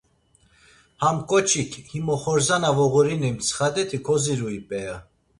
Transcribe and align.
Ham 1.01 1.17
ǩoçik, 1.29 1.71
him 1.91 2.07
oxorza 2.15 2.57
na 2.61 2.71
voğurini 2.77 3.29
mtsxadeti 3.35 3.97
kozirui 4.05 4.59
p̌ea? 4.67 4.95